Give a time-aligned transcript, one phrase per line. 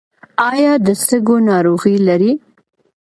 [0.51, 2.33] ایا د سږو ناروغي لرئ؟